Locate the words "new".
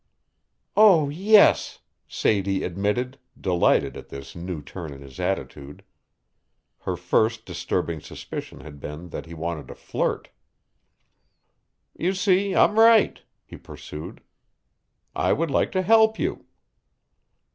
4.35-4.59